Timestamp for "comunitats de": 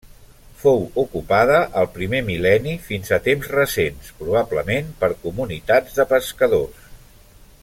5.27-6.11